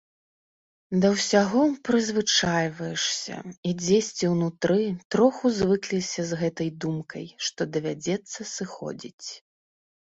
[1.01, 3.37] Да ўсяго прызвычайваешся
[3.69, 4.81] і дзесьці ўнутры
[5.15, 9.27] троху звыкліся з гэтай думкай, што давядзецца сыходзіць.